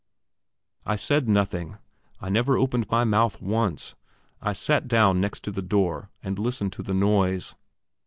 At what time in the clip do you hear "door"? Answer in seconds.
5.61-6.09